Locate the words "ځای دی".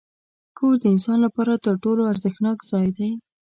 2.71-3.09